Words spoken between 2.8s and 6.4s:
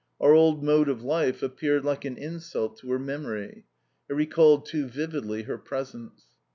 her memory. It recalled too vividly her presence.